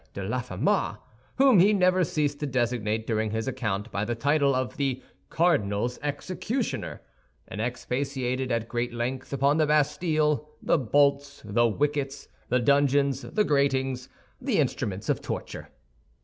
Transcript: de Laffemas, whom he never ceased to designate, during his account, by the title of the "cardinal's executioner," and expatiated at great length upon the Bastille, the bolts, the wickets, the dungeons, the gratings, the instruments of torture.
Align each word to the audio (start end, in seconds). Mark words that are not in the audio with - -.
de 0.15 0.23
Laffemas, 0.27 0.97
whom 1.35 1.59
he 1.59 1.73
never 1.73 2.03
ceased 2.03 2.39
to 2.39 2.47
designate, 2.47 3.05
during 3.05 3.29
his 3.29 3.47
account, 3.47 3.91
by 3.91 4.03
the 4.03 4.15
title 4.15 4.55
of 4.55 4.77
the 4.77 4.99
"cardinal's 5.29 5.99
executioner," 6.01 7.01
and 7.47 7.61
expatiated 7.61 8.51
at 8.51 8.67
great 8.67 8.91
length 8.95 9.31
upon 9.31 9.57
the 9.57 9.67
Bastille, 9.67 10.49
the 10.59 10.79
bolts, 10.79 11.43
the 11.45 11.67
wickets, 11.67 12.27
the 12.49 12.57
dungeons, 12.57 13.21
the 13.21 13.43
gratings, 13.43 14.09
the 14.41 14.57
instruments 14.57 15.07
of 15.07 15.21
torture. 15.21 15.69